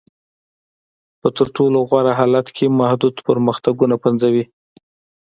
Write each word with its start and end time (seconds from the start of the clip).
په 1.21 1.27
تر 1.37 1.47
ټولو 1.55 1.77
غوره 1.87 2.13
حالت 2.19 2.47
کې 2.55 2.75
محدود 2.79 3.15
پرمختګونه 3.27 3.95
پنځوي. 4.03 4.43